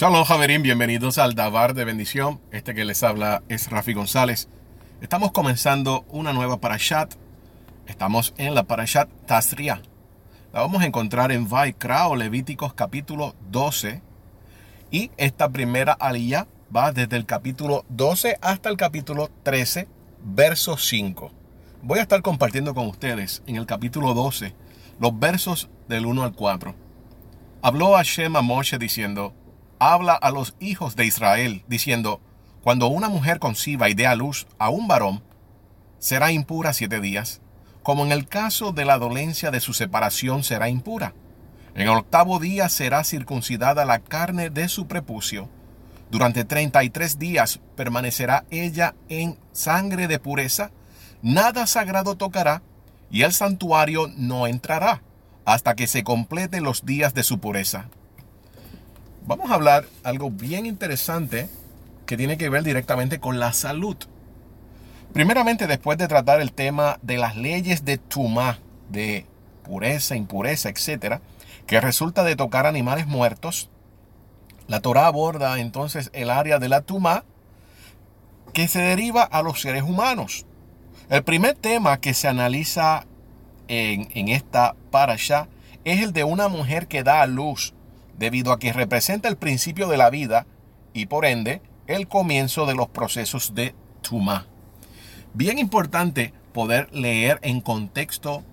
Shalom 0.00 0.24
Javerín, 0.24 0.62
bienvenidos 0.62 1.18
al 1.18 1.34
Dabar 1.34 1.74
de 1.74 1.84
Bendición. 1.84 2.40
Este 2.52 2.74
que 2.74 2.86
les 2.86 3.02
habla 3.02 3.42
es 3.50 3.68
Rafi 3.68 3.92
González. 3.92 4.48
Estamos 5.02 5.30
comenzando 5.30 6.06
una 6.08 6.32
nueva 6.32 6.58
parashat. 6.58 7.12
Estamos 7.86 8.32
en 8.38 8.54
la 8.54 8.62
parashat 8.62 9.10
Tasria. 9.26 9.82
La 10.54 10.60
vamos 10.60 10.80
a 10.80 10.86
encontrar 10.86 11.32
en 11.32 11.50
Vaikra 11.50 12.08
o 12.08 12.16
Levíticos 12.16 12.72
capítulo 12.72 13.34
12. 13.50 14.00
Y 14.90 15.10
esta 15.18 15.50
primera 15.50 15.92
aliyah 15.92 16.46
va 16.74 16.92
desde 16.92 17.18
el 17.18 17.26
capítulo 17.26 17.84
12 17.90 18.38
hasta 18.40 18.70
el 18.70 18.78
capítulo 18.78 19.28
13, 19.42 19.86
verso 20.24 20.78
5. 20.78 21.30
Voy 21.82 21.98
a 21.98 22.02
estar 22.02 22.22
compartiendo 22.22 22.74
con 22.74 22.86
ustedes 22.86 23.42
en 23.46 23.56
el 23.56 23.66
capítulo 23.66 24.14
12 24.14 24.54
los 24.98 25.18
versos 25.18 25.68
del 25.88 26.06
1 26.06 26.22
al 26.22 26.32
4. 26.32 26.74
Habló 27.60 27.92
Hashem 27.92 28.34
a 28.36 28.40
Moshe 28.40 28.78
diciendo, 28.78 29.34
habla 29.80 30.12
a 30.12 30.30
los 30.30 30.54
hijos 30.60 30.94
de 30.94 31.06
Israel, 31.06 31.64
diciendo, 31.66 32.20
cuando 32.62 32.88
una 32.88 33.08
mujer 33.08 33.40
conciba 33.40 33.88
y 33.88 33.94
dé 33.94 34.06
a 34.06 34.14
luz 34.14 34.46
a 34.58 34.68
un 34.68 34.86
varón, 34.86 35.24
será 35.98 36.30
impura 36.30 36.74
siete 36.74 37.00
días, 37.00 37.40
como 37.82 38.04
en 38.04 38.12
el 38.12 38.28
caso 38.28 38.72
de 38.72 38.84
la 38.84 38.98
dolencia 38.98 39.50
de 39.50 39.60
su 39.60 39.72
separación 39.72 40.44
será 40.44 40.68
impura. 40.68 41.14
En 41.74 41.82
el 41.82 41.88
octavo 41.88 42.38
día 42.38 42.68
será 42.68 43.04
circuncidada 43.04 43.86
la 43.86 44.00
carne 44.00 44.50
de 44.50 44.68
su 44.68 44.86
prepucio. 44.86 45.48
Durante 46.10 46.44
treinta 46.44 46.84
y 46.84 46.90
tres 46.90 47.18
días 47.18 47.60
permanecerá 47.74 48.44
ella 48.50 48.94
en 49.08 49.38
sangre 49.52 50.08
de 50.08 50.18
pureza, 50.18 50.72
nada 51.22 51.66
sagrado 51.66 52.16
tocará, 52.16 52.62
y 53.10 53.22
el 53.22 53.32
santuario 53.32 54.08
no 54.14 54.46
entrará, 54.46 55.02
hasta 55.46 55.74
que 55.74 55.86
se 55.86 56.04
completen 56.04 56.64
los 56.64 56.84
días 56.84 57.14
de 57.14 57.22
su 57.22 57.38
pureza 57.38 57.88
vamos 59.30 59.52
a 59.52 59.54
hablar 59.54 59.84
algo 60.02 60.28
bien 60.28 60.66
interesante 60.66 61.48
que 62.04 62.16
tiene 62.16 62.36
que 62.36 62.48
ver 62.48 62.64
directamente 62.64 63.20
con 63.20 63.38
la 63.38 63.52
salud. 63.52 63.96
Primeramente, 65.12 65.68
después 65.68 65.98
de 65.98 66.08
tratar 66.08 66.40
el 66.40 66.52
tema 66.52 66.98
de 67.02 67.16
las 67.16 67.36
leyes 67.36 67.84
de 67.84 67.96
Tumá, 67.96 68.58
de 68.88 69.26
pureza, 69.62 70.16
impureza, 70.16 70.68
etcétera, 70.68 71.20
que 71.68 71.80
resulta 71.80 72.24
de 72.24 72.34
tocar 72.34 72.66
animales 72.66 73.06
muertos, 73.06 73.70
la 74.66 74.80
Torah 74.80 75.06
aborda 75.06 75.60
entonces 75.60 76.10
el 76.12 76.28
área 76.28 76.58
de 76.58 76.68
la 76.68 76.80
Tumá 76.80 77.22
que 78.52 78.66
se 78.66 78.80
deriva 78.80 79.22
a 79.22 79.44
los 79.44 79.60
seres 79.60 79.84
humanos. 79.84 80.44
El 81.08 81.22
primer 81.22 81.54
tema 81.54 82.00
que 82.00 82.14
se 82.14 82.26
analiza 82.26 83.06
en, 83.68 84.08
en 84.12 84.28
esta 84.28 84.74
parasha 84.90 85.46
es 85.84 86.02
el 86.02 86.12
de 86.12 86.24
una 86.24 86.48
mujer 86.48 86.88
que 86.88 87.04
da 87.04 87.22
a 87.22 87.28
luz 87.28 87.74
debido 88.20 88.52
a 88.52 88.58
que 88.58 88.74
representa 88.74 89.30
el 89.30 89.38
principio 89.38 89.88
de 89.88 89.96
la 89.96 90.10
vida 90.10 90.46
y 90.92 91.06
por 91.06 91.24
ende 91.24 91.62
el 91.86 92.06
comienzo 92.06 92.66
de 92.66 92.74
los 92.74 92.88
procesos 92.88 93.54
de 93.54 93.74
Tuma. 94.02 94.46
Bien 95.32 95.58
importante 95.58 96.34
poder 96.52 96.94
leer 96.94 97.38
en 97.42 97.62
contexto 97.62 98.44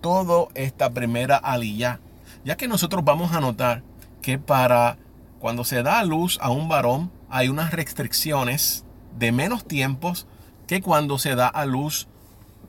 toda 0.00 0.46
esta 0.54 0.90
primera 0.90 1.36
aliyah, 1.36 1.98
ya 2.44 2.56
que 2.56 2.68
nosotros 2.68 3.04
vamos 3.04 3.34
a 3.34 3.40
notar 3.40 3.82
que 4.22 4.38
para 4.38 4.98
cuando 5.40 5.64
se 5.64 5.82
da 5.82 5.98
a 5.98 6.04
luz 6.04 6.38
a 6.40 6.50
un 6.50 6.68
varón 6.68 7.10
hay 7.28 7.48
unas 7.48 7.72
restricciones 7.72 8.84
de 9.18 9.32
menos 9.32 9.66
tiempos 9.66 10.28
que 10.68 10.80
cuando 10.80 11.18
se 11.18 11.34
da 11.34 11.48
a 11.48 11.66
luz 11.66 12.06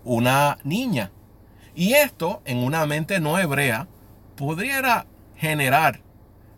una 0.03 0.57
niña. 0.63 1.11
Y 1.75 1.93
esto 1.93 2.41
en 2.45 2.57
una 2.57 2.87
mente 2.87 3.19
no 3.19 3.37
hebrea 3.37 3.87
podría 4.35 5.05
generar 5.35 6.08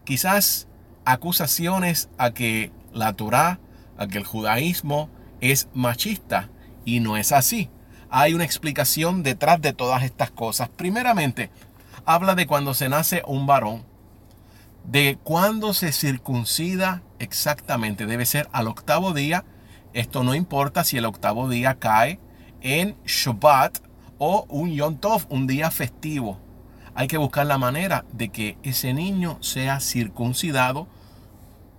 quizás 0.04 0.68
acusaciones 1.06 2.10
a 2.18 2.32
que 2.32 2.72
la 2.94 3.14
Torah, 3.14 3.60
a 3.98 4.08
que 4.08 4.18
el 4.18 4.26
judaísmo 4.26 5.10
es 5.40 5.68
machista 5.74 6.50
y 6.86 7.00
no 7.00 7.18
es 7.18 7.32
así. 7.32 7.70
Hay 8.10 8.34
una 8.34 8.44
explicación 8.44 9.24
detrás 9.24 9.62
de 9.62 9.74
todas 9.74 10.04
estas 10.04 10.32
cosas. 10.32 10.70
Primeramente, 10.70 11.50
habla 12.06 12.36
de 12.36 12.46
cuando 12.48 12.74
se 12.74 12.90
nace 12.90 13.24
un 13.26 13.48
varón, 13.48 13.86
de 14.84 15.18
cuando 15.24 15.74
se 15.74 15.92
circuncida 15.92 17.04
exactamente. 17.20 18.06
Debe 18.06 18.26
ser 18.26 18.50
al 18.52 18.68
octavo 18.68 19.14
día. 19.14 19.46
Esto 19.94 20.24
no 20.24 20.36
importa 20.36 20.84
si 20.84 20.98
el 20.98 21.06
octavo 21.06 21.50
día 21.50 21.76
cae 21.80 22.20
en 22.62 22.96
Shabbat 23.06 23.80
o 24.18 24.46
un 24.50 24.72
Yom 24.72 24.98
Tov, 24.98 25.26
un 25.30 25.48
día 25.48 25.72
festivo 25.72 26.40
hay 26.96 27.08
que 27.08 27.18
buscar 27.18 27.46
la 27.46 27.58
manera 27.58 28.06
de 28.12 28.30
que 28.30 28.58
ese 28.64 28.94
niño 28.94 29.38
sea 29.42 29.80
circuncidado, 29.80 30.88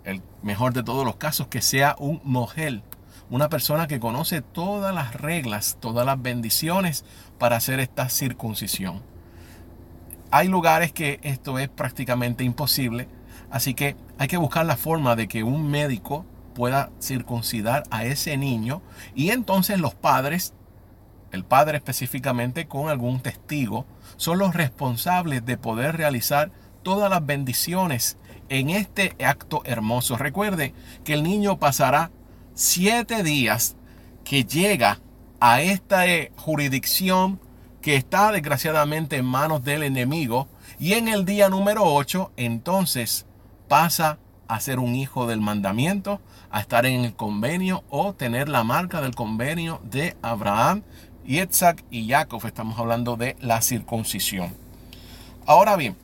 el 0.04 0.22
mejor 0.42 0.72
de 0.72 0.82
todos 0.82 1.04
los 1.04 1.16
casos, 1.16 1.48
que 1.48 1.62
sea 1.62 1.94
un 1.98 2.20
mujer, 2.24 2.82
una 3.30 3.48
persona 3.48 3.86
que 3.86 4.00
conoce 4.00 4.42
todas 4.42 4.94
las 4.94 5.14
reglas, 5.14 5.76
todas 5.80 6.04
las 6.06 6.20
bendiciones 6.20 7.04
para 7.38 7.56
hacer 7.56 7.80
esta 7.80 8.08
circuncisión. 8.08 9.02
Hay 10.30 10.48
lugares 10.48 10.92
que 10.92 11.20
esto 11.22 11.58
es 11.58 11.68
prácticamente 11.68 12.42
imposible, 12.42 13.06
así 13.50 13.74
que 13.74 13.96
hay 14.18 14.28
que 14.28 14.38
buscar 14.38 14.64
la 14.64 14.76
forma 14.76 15.14
de 15.14 15.28
que 15.28 15.42
un 15.44 15.70
médico 15.70 16.24
pueda 16.54 16.90
circuncidar 17.00 17.82
a 17.90 18.04
ese 18.04 18.36
niño 18.36 18.82
y 19.14 19.30
entonces 19.30 19.78
los 19.78 19.94
padres 19.94 20.54
el 21.32 21.44
padre 21.44 21.78
específicamente 21.78 22.69
con 22.69 22.88
algún 22.88 23.20
testigo, 23.20 23.87
son 24.16 24.38
los 24.38 24.54
responsables 24.54 25.44
de 25.44 25.56
poder 25.56 25.97
realizar 25.97 26.53
todas 26.82 27.10
las 27.10 27.25
bendiciones 27.25 28.16
en 28.48 28.70
este 28.70 29.16
acto 29.25 29.62
hermoso. 29.65 30.16
Recuerde 30.16 30.75
que 31.04 31.15
el 31.15 31.22
niño 31.22 31.59
pasará 31.59 32.10
siete 32.54 33.22
días 33.22 33.76
que 34.25 34.44
llega 34.44 35.00
a 35.41 35.62
esta 35.62 36.06
eh, 36.06 36.32
jurisdicción 36.37 37.41
que 37.81 37.97
está 37.97 38.31
desgraciadamente 38.31 39.16
en 39.16 39.25
manos 39.25 39.64
del 39.64 39.82
enemigo 39.82 40.49
y 40.78 40.93
en 40.93 41.09
el 41.09 41.25
día 41.25 41.49
número 41.49 41.82
8 41.84 42.32
entonces 42.37 43.26
pasa 43.69 44.19
a 44.47 44.60
ser 44.60 44.78
un 44.78 44.94
hijo 44.94 45.26
del 45.26 45.41
mandamiento, 45.41 46.20
a 46.50 46.60
estar 46.60 46.84
en 46.84 47.04
el 47.04 47.14
convenio 47.14 47.84
o 47.88 48.12
tener 48.12 48.49
la 48.49 48.64
marca 48.64 49.00
del 49.00 49.14
convenio 49.14 49.81
de 49.82 50.16
Abraham 50.22 50.82
Isaac 51.26 51.84
y 51.90 52.08
Jacob. 52.08 52.44
Estamos 52.46 52.78
hablando 52.78 53.16
de 53.16 53.36
la 53.40 53.62
circuncisión. 53.62 54.54
Ahora 55.46 55.76
bien, 55.76 55.96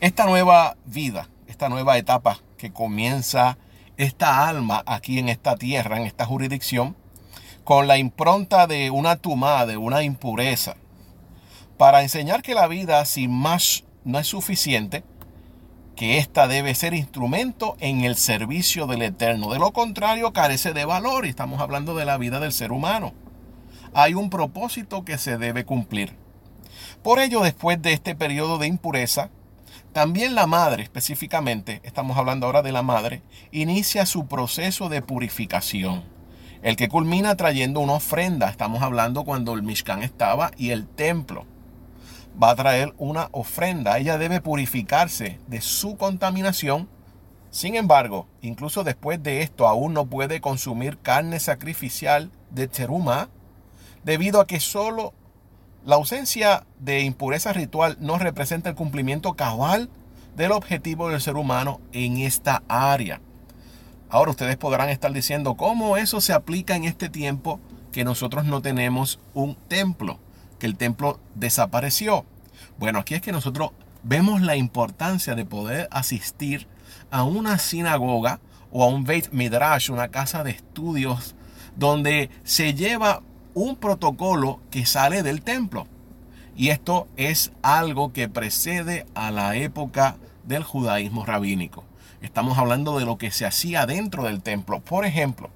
esta 0.00 0.26
nueva 0.26 0.76
vida, 0.84 1.28
esta 1.46 1.68
nueva 1.68 1.96
etapa 1.98 2.40
que 2.58 2.72
comienza 2.72 3.58
esta 3.96 4.48
alma 4.48 4.82
aquí 4.86 5.18
en 5.18 5.28
esta 5.28 5.56
tierra, 5.56 5.96
en 5.96 6.06
esta 6.06 6.26
jurisdicción, 6.26 6.96
con 7.64 7.86
la 7.86 7.96
impronta 7.96 8.66
de 8.66 8.90
una 8.90 9.16
tumá, 9.16 9.64
de 9.66 9.76
una 9.76 10.02
impureza, 10.02 10.76
para 11.78 12.02
enseñar 12.02 12.42
que 12.42 12.54
la 12.54 12.66
vida 12.66 13.04
sin 13.04 13.30
más 13.30 13.84
no 14.04 14.18
es 14.18 14.26
suficiente, 14.26 15.04
que 15.96 16.18
ésta 16.18 16.48
debe 16.48 16.74
ser 16.74 16.92
instrumento 16.92 17.76
en 17.78 18.02
el 18.04 18.16
servicio 18.16 18.86
del 18.86 19.02
Eterno. 19.02 19.50
De 19.52 19.58
lo 19.58 19.72
contrario, 19.72 20.32
carece 20.32 20.72
de 20.72 20.84
valor 20.84 21.24
y 21.24 21.30
estamos 21.30 21.60
hablando 21.60 21.94
de 21.94 22.04
la 22.04 22.18
vida 22.18 22.40
del 22.40 22.52
ser 22.52 22.72
humano 22.72 23.14
hay 23.94 24.14
un 24.14 24.30
propósito 24.30 25.04
que 25.04 25.18
se 25.18 25.38
debe 25.38 25.64
cumplir. 25.64 26.16
Por 27.02 27.20
ello, 27.20 27.40
después 27.40 27.80
de 27.80 27.92
este 27.92 28.14
periodo 28.14 28.58
de 28.58 28.66
impureza, 28.66 29.30
también 29.92 30.34
la 30.34 30.46
madre, 30.46 30.82
específicamente, 30.82 31.80
estamos 31.84 32.16
hablando 32.16 32.46
ahora 32.46 32.62
de 32.62 32.72
la 32.72 32.82
madre, 32.82 33.22
inicia 33.52 34.06
su 34.06 34.26
proceso 34.26 34.88
de 34.88 35.02
purificación. 35.02 36.04
El 36.62 36.76
que 36.76 36.88
culmina 36.88 37.36
trayendo 37.36 37.80
una 37.80 37.94
ofrenda, 37.94 38.48
estamos 38.48 38.82
hablando 38.82 39.24
cuando 39.24 39.54
el 39.54 39.62
Mishkan 39.62 40.02
estaba 40.02 40.50
y 40.56 40.70
el 40.70 40.86
templo 40.86 41.46
va 42.42 42.50
a 42.50 42.56
traer 42.56 42.94
una 42.98 43.28
ofrenda. 43.32 43.98
Ella 43.98 44.18
debe 44.18 44.40
purificarse 44.40 45.38
de 45.46 45.60
su 45.60 45.96
contaminación. 45.96 46.88
Sin 47.50 47.76
embargo, 47.76 48.26
incluso 48.40 48.82
después 48.82 49.22
de 49.22 49.42
esto, 49.42 49.68
aún 49.68 49.92
no 49.92 50.06
puede 50.06 50.40
consumir 50.40 50.98
carne 50.98 51.38
sacrificial 51.38 52.32
de 52.50 52.66
teruma, 52.66 53.28
debido 54.04 54.40
a 54.40 54.46
que 54.46 54.60
solo 54.60 55.12
la 55.84 55.96
ausencia 55.96 56.64
de 56.78 57.00
impureza 57.00 57.52
ritual 57.52 57.96
no 58.00 58.18
representa 58.18 58.70
el 58.70 58.74
cumplimiento 58.74 59.34
cabal 59.34 59.90
del 60.36 60.52
objetivo 60.52 61.08
del 61.08 61.20
ser 61.20 61.36
humano 61.36 61.80
en 61.92 62.18
esta 62.18 62.62
área. 62.68 63.20
Ahora 64.08 64.30
ustedes 64.30 64.56
podrán 64.56 64.88
estar 64.88 65.12
diciendo 65.12 65.56
cómo 65.56 65.96
eso 65.96 66.20
se 66.20 66.32
aplica 66.32 66.76
en 66.76 66.84
este 66.84 67.08
tiempo 67.08 67.60
que 67.92 68.04
nosotros 68.04 68.44
no 68.44 68.62
tenemos 68.62 69.18
un 69.34 69.56
templo, 69.68 70.18
que 70.58 70.66
el 70.66 70.76
templo 70.76 71.20
desapareció. 71.34 72.24
Bueno, 72.78 72.98
aquí 73.00 73.14
es 73.14 73.22
que 73.22 73.32
nosotros 73.32 73.70
vemos 74.02 74.40
la 74.40 74.56
importancia 74.56 75.34
de 75.34 75.44
poder 75.44 75.88
asistir 75.90 76.66
a 77.10 77.24
una 77.24 77.58
sinagoga 77.58 78.40
o 78.72 78.82
a 78.84 78.88
un 78.88 79.04
Beit 79.04 79.30
Midrash, 79.30 79.90
una 79.90 80.08
casa 80.08 80.42
de 80.42 80.50
estudios, 80.50 81.34
donde 81.76 82.30
se 82.42 82.74
lleva 82.74 83.22
un 83.54 83.76
protocolo 83.76 84.60
que 84.70 84.84
sale 84.84 85.22
del 85.22 85.42
templo. 85.42 85.86
Y 86.56 86.68
esto 86.68 87.08
es 87.16 87.52
algo 87.62 88.12
que 88.12 88.28
precede 88.28 89.06
a 89.14 89.30
la 89.30 89.56
época 89.56 90.16
del 90.44 90.62
judaísmo 90.62 91.24
rabínico. 91.24 91.84
Estamos 92.20 92.58
hablando 92.58 92.98
de 92.98 93.04
lo 93.04 93.18
que 93.18 93.30
se 93.30 93.46
hacía 93.46 93.86
dentro 93.86 94.24
del 94.24 94.42
templo. 94.42 94.80
Por 94.80 95.04
ejemplo, 95.04 95.50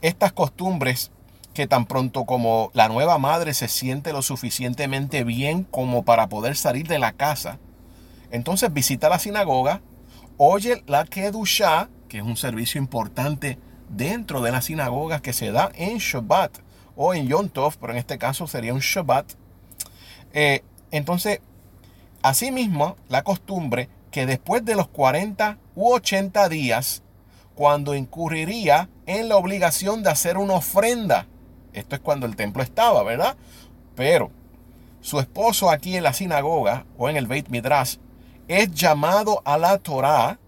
estas 0.00 0.32
costumbres 0.32 1.10
que 1.54 1.66
tan 1.66 1.86
pronto 1.86 2.24
como 2.24 2.70
la 2.72 2.88
nueva 2.88 3.18
madre 3.18 3.52
se 3.52 3.68
siente 3.68 4.12
lo 4.12 4.22
suficientemente 4.22 5.22
bien 5.22 5.64
como 5.64 6.04
para 6.04 6.28
poder 6.28 6.56
salir 6.56 6.88
de 6.88 6.98
la 6.98 7.12
casa, 7.12 7.58
entonces 8.30 8.72
visita 8.72 9.10
la 9.10 9.18
sinagoga, 9.18 9.82
oye 10.38 10.82
la 10.86 11.04
Kedushá, 11.04 11.90
que 12.08 12.18
es 12.18 12.24
un 12.24 12.38
servicio 12.38 12.80
importante 12.80 13.58
dentro 13.90 14.40
de 14.40 14.50
las 14.50 14.64
sinagogas 14.64 15.20
que 15.20 15.34
se 15.34 15.52
da 15.52 15.70
en 15.74 15.98
Shabbat 15.98 16.58
o 16.96 17.14
en 17.14 17.28
Yom 17.28 17.48
Tov, 17.48 17.76
pero 17.78 17.92
en 17.92 17.98
este 17.98 18.18
caso 18.18 18.46
sería 18.46 18.74
un 18.74 18.80
Shabbat. 18.80 19.32
Eh, 20.32 20.62
entonces, 20.90 21.40
asimismo, 22.22 22.96
la 23.08 23.22
costumbre 23.22 23.88
que 24.10 24.26
después 24.26 24.64
de 24.64 24.76
los 24.76 24.88
40 24.88 25.58
u 25.74 25.92
80 25.92 26.48
días, 26.48 27.02
cuando 27.54 27.94
incurriría 27.94 28.88
en 29.06 29.28
la 29.28 29.36
obligación 29.36 30.02
de 30.02 30.10
hacer 30.10 30.36
una 30.36 30.54
ofrenda, 30.54 31.26
esto 31.72 31.96
es 31.96 32.00
cuando 32.00 32.26
el 32.26 32.36
templo 32.36 32.62
estaba, 32.62 33.02
¿verdad? 33.02 33.36
Pero 33.94 34.30
su 35.00 35.18
esposo 35.18 35.70
aquí 35.70 35.96
en 35.96 36.04
la 36.04 36.12
sinagoga 36.12 36.84
o 36.96 37.08
en 37.08 37.16
el 37.16 37.26
Beit 37.26 37.48
Midrash 37.48 37.96
es 38.48 38.70
llamado 38.72 39.42
a 39.44 39.58
la 39.58 39.78
Torah, 39.78 40.38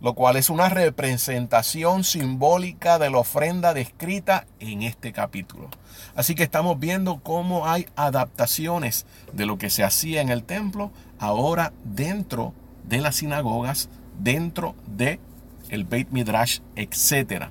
lo 0.00 0.14
cual 0.14 0.36
es 0.36 0.48
una 0.48 0.68
representación 0.68 2.04
simbólica 2.04 2.98
de 2.98 3.10
la 3.10 3.18
ofrenda 3.18 3.74
descrita 3.74 4.46
en 4.58 4.82
este 4.82 5.12
capítulo. 5.12 5.68
Así 6.14 6.34
que 6.34 6.42
estamos 6.42 6.78
viendo 6.80 7.20
cómo 7.20 7.68
hay 7.68 7.86
adaptaciones 7.96 9.06
de 9.32 9.46
lo 9.46 9.58
que 9.58 9.70
se 9.70 9.84
hacía 9.84 10.22
en 10.22 10.30
el 10.30 10.44
templo 10.44 10.90
ahora 11.18 11.72
dentro 11.84 12.54
de 12.84 13.00
las 13.00 13.16
sinagogas, 13.16 13.88
dentro 14.18 14.74
de 14.86 15.20
el 15.68 15.84
Beit 15.84 16.10
Midrash, 16.10 16.60
etc. 16.76 17.48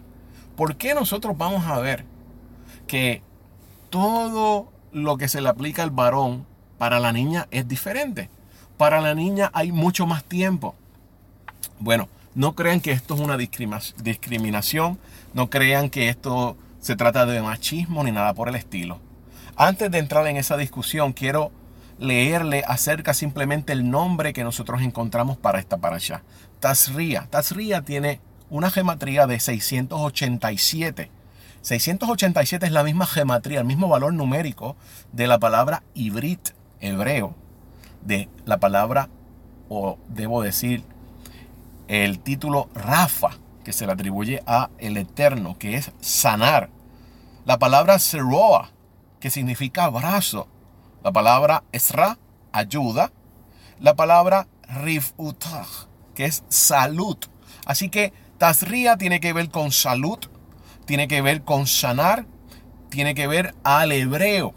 ¿Por 0.55 0.75
qué 0.75 0.93
nosotros 0.93 1.37
vamos 1.37 1.65
a 1.67 1.79
ver 1.79 2.05
que 2.87 3.21
todo 3.89 4.71
lo 4.91 5.17
que 5.17 5.27
se 5.27 5.41
le 5.41 5.49
aplica 5.49 5.83
al 5.83 5.91
varón 5.91 6.45
para 6.77 6.99
la 6.99 7.13
niña 7.13 7.47
es 7.51 7.67
diferente? 7.67 8.29
Para 8.77 9.01
la 9.01 9.13
niña 9.13 9.51
hay 9.53 9.71
mucho 9.71 10.07
más 10.07 10.23
tiempo. 10.23 10.73
Bueno, 11.79 12.09
no 12.39 12.55
crean 12.55 12.79
que 12.79 12.93
esto 12.93 13.15
es 13.15 13.19
una 13.19 13.35
discriminación, 13.35 14.97
no 15.33 15.49
crean 15.49 15.89
que 15.89 16.07
esto 16.07 16.55
se 16.79 16.95
trata 16.95 17.25
de 17.25 17.41
machismo 17.41 18.01
ni 18.01 18.13
nada 18.13 18.33
por 18.33 18.47
el 18.47 18.55
estilo. 18.55 19.01
Antes 19.57 19.91
de 19.91 19.97
entrar 19.97 20.25
en 20.25 20.37
esa 20.37 20.55
discusión, 20.55 21.11
quiero 21.11 21.51
leerle 21.97 22.63
acerca 22.65 23.13
simplemente 23.13 23.73
el 23.73 23.91
nombre 23.91 24.31
que 24.31 24.45
nosotros 24.45 24.81
encontramos 24.81 25.35
para 25.35 25.59
esta 25.59 25.77
allá. 25.81 26.23
Tazria. 26.61 27.27
Tazria 27.29 27.81
tiene 27.81 28.21
una 28.49 28.71
gematría 28.71 29.27
de 29.27 29.37
687. 29.37 31.11
687 31.61 32.65
es 32.65 32.71
la 32.71 32.85
misma 32.85 33.05
gematría, 33.05 33.59
el 33.59 33.65
mismo 33.65 33.89
valor 33.89 34.13
numérico 34.13 34.77
de 35.11 35.27
la 35.27 35.39
palabra 35.39 35.83
ibrit, 35.93 36.51
hebreo 36.79 37.35
de 38.01 38.29
la 38.45 38.61
palabra, 38.61 39.09
o 39.67 39.97
debo 40.07 40.41
decir, 40.41 40.85
el 41.89 42.19
título 42.19 42.69
Rafa, 42.73 43.31
que 43.65 43.73
se 43.73 43.85
le 43.85 43.91
atribuye 43.91 44.41
a 44.45 44.69
el 44.77 44.95
Eterno, 44.95 45.57
que 45.57 45.75
es 45.75 45.91
sanar. 45.99 46.69
La 47.45 47.59
palabra 47.59 47.99
Seroa, 47.99 48.69
que 49.19 49.29
significa 49.29 49.85
abrazo. 49.85 50.47
La 51.03 51.11
palabra 51.11 51.63
Esra, 51.73 52.17
ayuda. 52.53 53.11
La 53.81 53.95
palabra 53.95 54.47
Rifutah, 54.81 55.65
que 56.15 56.25
es 56.25 56.43
salud. 56.47 57.17
Así 57.65 57.89
que 57.89 58.13
Tazria 58.37 58.95
tiene 58.95 59.19
que 59.19 59.33
ver 59.33 59.49
con 59.49 59.71
salud, 59.71 60.19
tiene 60.85 61.07
que 61.07 61.21
ver 61.21 61.43
con 61.43 61.67
sanar, 61.67 62.25
tiene 62.89 63.15
que 63.15 63.27
ver 63.27 63.55
al 63.63 63.91
hebreo. 63.91 64.53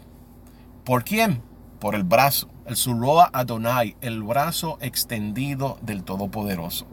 ¿Por 0.85 1.03
quién? 1.03 1.41
Por 1.79 1.95
el 1.95 2.03
brazo 2.03 2.53
el 2.65 2.75
Suroa 2.75 3.29
Adonai, 3.33 3.95
el 4.01 4.23
brazo 4.23 4.77
extendido 4.81 5.77
del 5.81 6.03
Todopoderoso. 6.03 6.87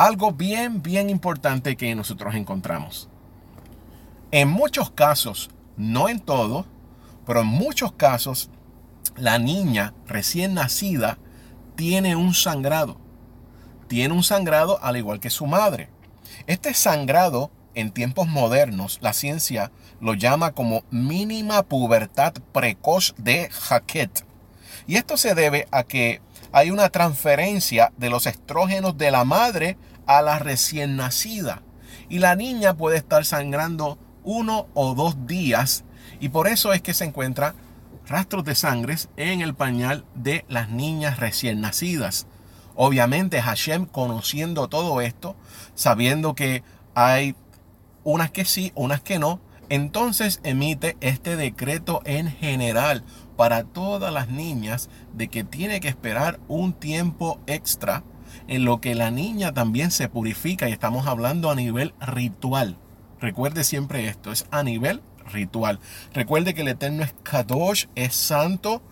Algo 0.00 0.32
bien, 0.32 0.80
bien 0.80 1.10
importante 1.10 1.76
que 1.76 1.94
nosotros 1.94 2.34
encontramos. 2.34 3.10
En 4.30 4.48
muchos 4.48 4.90
casos, 4.90 5.50
no 5.76 6.08
en 6.08 6.20
todos, 6.20 6.64
pero 7.26 7.42
en 7.42 7.48
muchos 7.48 7.92
casos, 7.92 8.48
la 9.16 9.38
niña 9.38 9.92
recién 10.06 10.54
nacida 10.54 11.18
tiene 11.76 12.16
un 12.16 12.32
sangrado. 12.32 12.96
Tiene 13.88 14.14
un 14.14 14.22
sangrado 14.22 14.82
al 14.82 14.96
igual 14.96 15.20
que 15.20 15.28
su 15.28 15.44
madre. 15.44 15.90
Este 16.46 16.72
sangrado 16.72 17.50
en 17.74 17.90
tiempos 17.90 18.26
modernos, 18.26 19.00
la 19.02 19.12
ciencia 19.12 19.70
lo 20.00 20.14
llama 20.14 20.52
como 20.52 20.82
mínima 20.90 21.62
pubertad 21.62 22.32
precoz 22.52 23.14
de 23.18 23.50
Hackett. 23.50 24.24
Y 24.86 24.96
esto 24.96 25.18
se 25.18 25.34
debe 25.34 25.68
a 25.70 25.82
que 25.84 26.22
hay 26.52 26.70
una 26.70 26.88
transferencia 26.88 27.92
de 27.98 28.08
los 28.08 28.26
estrógenos 28.26 28.96
de 28.96 29.10
la 29.10 29.24
madre 29.24 29.76
a 30.10 30.22
la 30.22 30.40
recién 30.40 30.96
nacida. 30.96 31.62
Y 32.08 32.18
la 32.18 32.34
niña 32.34 32.76
puede 32.76 32.96
estar 32.96 33.24
sangrando 33.24 33.96
uno 34.24 34.66
o 34.74 34.96
dos 34.96 35.28
días. 35.28 35.84
Y 36.18 36.30
por 36.30 36.48
eso 36.48 36.72
es 36.72 36.82
que 36.82 36.94
se 36.94 37.04
encuentra 37.04 37.54
rastros 38.08 38.42
de 38.44 38.56
sangre 38.56 38.96
en 39.16 39.40
el 39.40 39.54
pañal 39.54 40.04
de 40.16 40.44
las 40.48 40.68
niñas 40.68 41.20
recién 41.20 41.60
nacidas. 41.60 42.26
Obviamente 42.74 43.40
Hashem 43.40 43.86
conociendo 43.86 44.66
todo 44.66 45.00
esto, 45.00 45.36
sabiendo 45.76 46.34
que 46.34 46.64
hay 46.96 47.36
unas 48.02 48.32
que 48.32 48.44
sí, 48.44 48.72
unas 48.74 49.02
que 49.02 49.20
no, 49.20 49.40
entonces 49.68 50.40
emite 50.42 50.96
este 51.00 51.36
decreto 51.36 52.02
en 52.04 52.32
general 52.32 53.04
para 53.36 53.62
todas 53.62 54.12
las 54.12 54.28
niñas 54.28 54.90
de 55.14 55.28
que 55.28 55.44
tiene 55.44 55.78
que 55.78 55.86
esperar 55.86 56.40
un 56.48 56.72
tiempo 56.72 57.38
extra 57.46 58.02
en 58.48 58.64
lo 58.64 58.80
que 58.80 58.94
la 58.94 59.10
niña 59.10 59.52
también 59.52 59.90
se 59.90 60.08
purifica 60.08 60.68
y 60.68 60.72
estamos 60.72 61.06
hablando 61.06 61.50
a 61.50 61.54
nivel 61.54 61.94
ritual. 62.00 62.76
Recuerde 63.20 63.64
siempre 63.64 64.08
esto, 64.08 64.32
es 64.32 64.46
a 64.50 64.62
nivel 64.62 65.02
ritual. 65.32 65.78
Recuerde 66.14 66.54
que 66.54 66.62
el 66.62 66.68
Eterno 66.68 67.02
es 67.02 67.14
Kadosh, 67.22 67.86
es 67.94 68.14
santo, 68.14 68.82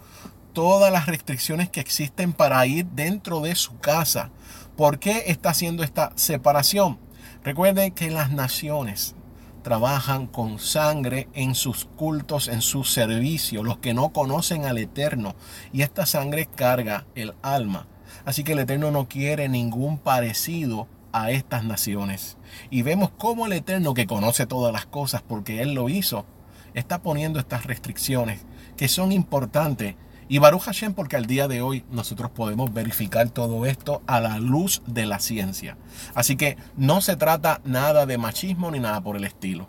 todas 0.52 0.92
las 0.92 1.06
restricciones 1.06 1.70
que 1.70 1.80
existen 1.80 2.32
para 2.32 2.64
ir 2.66 2.86
dentro 2.86 3.40
de 3.40 3.54
su 3.54 3.78
casa. 3.78 4.30
¿Por 4.76 4.98
qué 4.98 5.24
está 5.26 5.50
haciendo 5.50 5.82
esta 5.82 6.12
separación? 6.14 6.98
Recuerden 7.42 7.92
que 7.92 8.10
las 8.10 8.30
naciones, 8.30 9.14
trabajan 9.62 10.26
con 10.26 10.58
sangre 10.58 11.28
en 11.34 11.54
sus 11.54 11.84
cultos, 11.84 12.48
en 12.48 12.62
su 12.62 12.84
servicio, 12.84 13.62
los 13.62 13.78
que 13.78 13.94
no 13.94 14.10
conocen 14.10 14.64
al 14.64 14.78
Eterno. 14.78 15.34
Y 15.72 15.82
esta 15.82 16.06
sangre 16.06 16.46
carga 16.46 17.06
el 17.14 17.34
alma. 17.42 17.86
Así 18.24 18.44
que 18.44 18.52
el 18.52 18.60
Eterno 18.60 18.90
no 18.90 19.08
quiere 19.08 19.48
ningún 19.48 19.98
parecido 19.98 20.86
a 21.12 21.30
estas 21.30 21.64
naciones. 21.64 22.36
Y 22.70 22.82
vemos 22.82 23.10
cómo 23.16 23.46
el 23.46 23.52
Eterno, 23.52 23.94
que 23.94 24.06
conoce 24.06 24.46
todas 24.46 24.72
las 24.72 24.86
cosas 24.86 25.22
porque 25.22 25.62
Él 25.62 25.74
lo 25.74 25.88
hizo, 25.88 26.26
está 26.74 27.02
poniendo 27.02 27.38
estas 27.38 27.64
restricciones 27.64 28.40
que 28.76 28.88
son 28.88 29.12
importantes 29.12 29.96
y 30.30 30.38
Baruch 30.38 30.62
Hashem 30.62 30.92
porque 30.92 31.16
al 31.16 31.24
día 31.24 31.48
de 31.48 31.62
hoy 31.62 31.84
nosotros 31.90 32.30
podemos 32.30 32.72
verificar 32.72 33.30
todo 33.30 33.64
esto 33.64 34.02
a 34.06 34.20
la 34.20 34.38
luz 34.38 34.82
de 34.86 35.06
la 35.06 35.20
ciencia. 35.20 35.78
Así 36.14 36.36
que 36.36 36.58
no 36.76 37.00
se 37.00 37.16
trata 37.16 37.62
nada 37.64 38.04
de 38.04 38.18
machismo 38.18 38.70
ni 38.70 38.78
nada 38.78 39.00
por 39.00 39.16
el 39.16 39.24
estilo. 39.24 39.68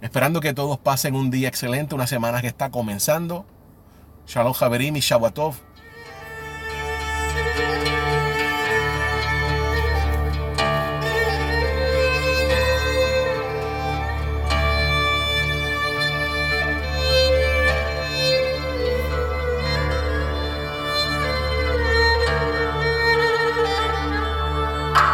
Esperando 0.00 0.40
que 0.40 0.54
todos 0.54 0.78
pasen 0.78 1.14
un 1.14 1.30
día 1.30 1.48
excelente, 1.48 1.94
una 1.94 2.06
semana 2.06 2.40
que 2.40 2.46
está 2.46 2.70
comenzando. 2.70 3.44
Shalom 4.26 4.54
Javerim 4.54 4.96
y 4.96 5.00
Shabbatov. 5.00 5.56